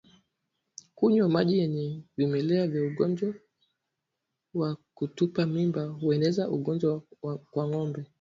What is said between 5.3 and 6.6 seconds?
mimba hueneza